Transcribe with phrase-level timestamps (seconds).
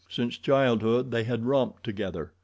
[0.09, 2.31] Since childhood they had romped together.